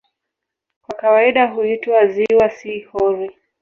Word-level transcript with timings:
Kwa 0.81 0.95
kawaida 0.95 1.47
huitwa 1.47 2.07
"ziwa", 2.07 2.49
si 2.49 2.79
"hori". 2.79 3.35